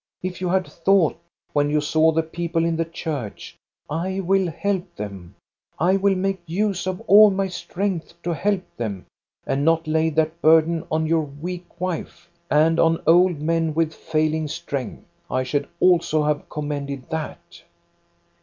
[0.23, 1.15] If you had thought,
[1.53, 5.35] when you saw the people in the church:* I will help them;
[5.77, 9.05] I will make use of all my strength to help them,'
[9.45, 14.47] and not laid that burden on your weak wife, and on old men with failing
[14.47, 17.61] strength, I should also have commended that."